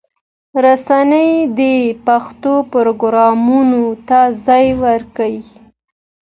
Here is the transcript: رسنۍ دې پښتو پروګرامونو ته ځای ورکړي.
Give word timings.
رسنۍ 0.65 1.31
دې 1.57 1.75
پښتو 2.07 2.53
پروګرامونو 2.73 3.81
ته 4.07 4.19
ځای 4.45 4.65
ورکړي. 4.83 5.37